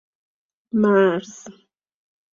مرز 0.81 1.29